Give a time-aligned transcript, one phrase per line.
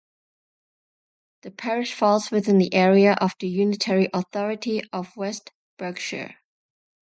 [1.43, 6.37] The parish falls within the area of the unitary authority of West Berkshire.